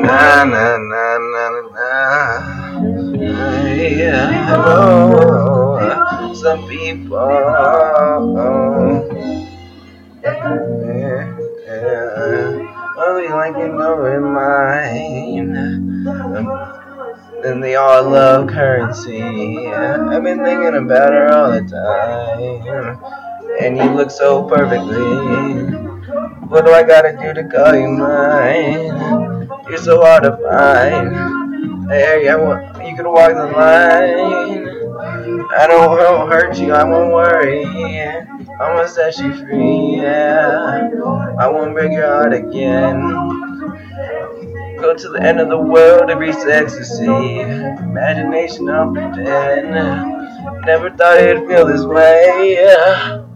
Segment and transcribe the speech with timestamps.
[0.00, 1.44] Na na na na
[1.74, 1.90] na.
[3.74, 7.18] Yeah, oh, some people.
[10.22, 11.26] Yeah,
[11.66, 12.66] yeah.
[13.30, 15.54] Like you know in mine.
[17.44, 19.22] And they all love currency.
[19.22, 23.29] I've been thinking about her all the time.
[23.60, 24.96] And you look so perfectly.
[26.48, 29.48] What do I gotta do to call you mine?
[29.68, 31.88] You're so hard to find.
[31.90, 34.80] Hey, I want, you can walk the line.
[35.52, 37.64] I don't won't hurt you, I won't worry.
[38.60, 40.88] I'ma set you free, yeah.
[41.38, 43.00] I won't break your heart again.
[44.80, 47.04] Go to the end of the world to reach ecstasy.
[47.04, 49.72] Imagination pretend.
[50.64, 53.26] Never thought it'd feel this way.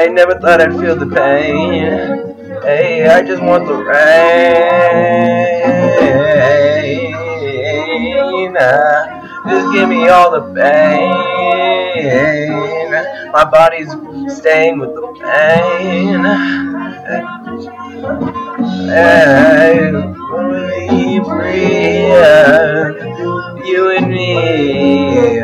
[0.00, 2.62] I never thought I'd feel the pain.
[2.62, 4.14] Hey, I just want the rain.
[9.48, 11.10] Just give me all the pain.
[13.32, 13.90] My body's
[14.38, 16.24] staying with the pain.
[18.86, 19.90] Hey,
[20.94, 22.06] we free,
[23.68, 25.42] you and me.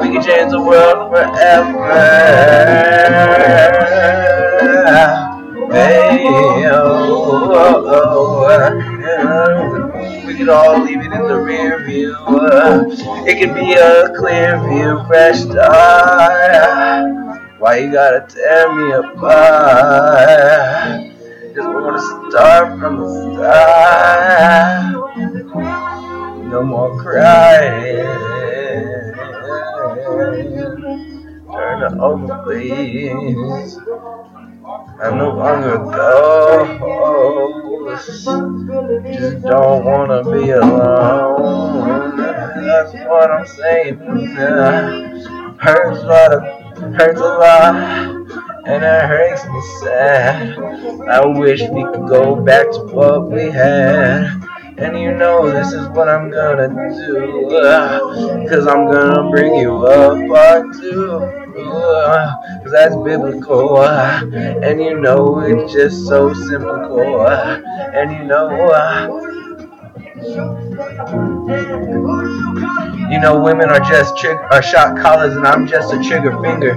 [0.00, 1.03] We can change the world
[10.26, 12.16] we could all leave it in the rear view.
[13.26, 17.10] It could be a clear view, fresh start.
[17.58, 20.34] Why you gotta tear me apart?
[21.54, 24.92] Just wanna start from the start.
[26.50, 28.33] No more crying.
[31.74, 33.78] It over, please.
[35.02, 36.80] I'm no longer ghost.
[39.18, 42.16] Just don't wanna be alone.
[42.16, 43.96] That's what I'm saying.
[45.58, 46.30] Hurts a lot,
[46.94, 47.74] hurts a lot,
[48.66, 50.56] and it hurts me sad.
[51.08, 54.30] I wish we could go back to what we had.
[54.78, 57.48] And you know this is what I'm gonna do.
[58.48, 61.43] Cause I'm gonna bring you up part two.
[61.54, 63.76] Cause that's biblical.
[63.76, 64.22] Uh,
[64.62, 67.20] and you know it's just so simple.
[67.20, 67.60] Uh,
[67.94, 68.48] and you know.
[68.70, 69.43] Uh,
[73.10, 76.74] You know, women are just trig- are shot collars, and I'm just a trigger finger.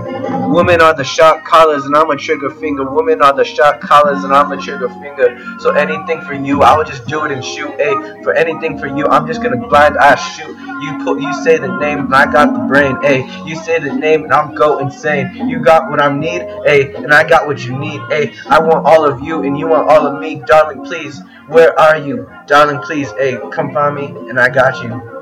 [0.49, 2.83] Women are the shot collars, and I'm a trigger finger.
[2.83, 5.39] Women are the shot collars, and I'm a trigger finger.
[5.59, 7.69] So anything for you, I would just do it and shoot.
[7.79, 10.55] A for anything for you, I'm just gonna blind eye shoot.
[10.81, 12.97] You put, you say the name, and I got the brain.
[13.05, 15.47] A you say the name, and I'm go insane.
[15.47, 18.01] You got what I need, a and I got what you need.
[18.11, 20.83] A I want all of you, and you want all of me, darling.
[20.83, 22.79] Please, where are you, darling?
[22.81, 25.17] Please, hey, come find me, and I got you.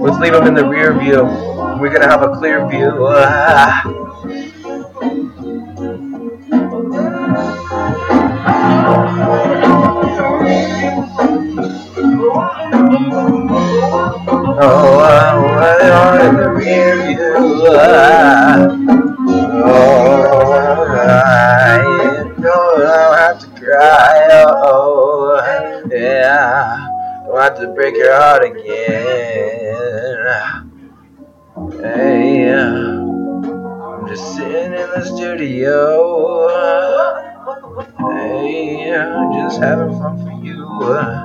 [0.00, 1.22] Let's leave them in the rear view.
[1.78, 3.06] We're gonna have a clear view.
[3.08, 3.82] Ah.
[14.58, 17.66] Oh, I are in the rear view.
[17.68, 18.05] Ah.
[27.36, 29.06] Have to break your heart again.
[31.80, 36.48] Hey, uh, I'm just sitting in the studio.
[37.98, 41.16] Hey, I'm just having fun for you.